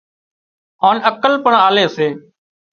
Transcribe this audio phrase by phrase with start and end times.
[0.83, 2.07] هانَ عقل پڻ آلي سي